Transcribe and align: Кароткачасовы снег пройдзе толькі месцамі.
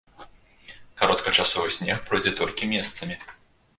Кароткачасовы 1.01 1.69
снег 1.75 1.99
пройдзе 2.07 2.33
толькі 2.41 2.71
месцамі. 2.73 3.15